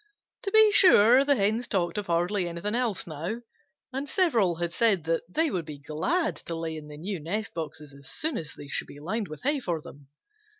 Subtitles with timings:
[0.41, 3.41] To be sure the Hens talked of hardly anything else now,
[3.93, 7.53] and several had said that they would be glad to lay in the new nest
[7.53, 10.07] boxes as soon as they should be lined with hay for them.